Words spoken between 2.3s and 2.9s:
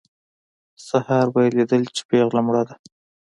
مړه ده.